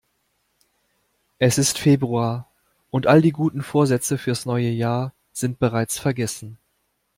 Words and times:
Es 1.37 1.59
ist 1.59 1.77
Februar 1.77 2.49
und 2.89 3.05
all 3.05 3.21
die 3.21 3.29
guten 3.31 3.61
Vorsätze 3.61 4.17
fürs 4.17 4.47
neue 4.47 4.69
Jahr 4.69 5.13
sind 5.31 5.59
bereits 5.59 5.99
vergessen. 5.99 6.57